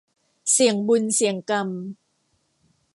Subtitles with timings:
[0.51, 1.67] เสี่ยงบุญเสี่ยงกรรม